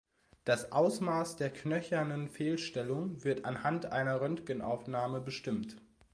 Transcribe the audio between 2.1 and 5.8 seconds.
Fehlstellung wird anhand einer Röntgenaufnahme bestimmt.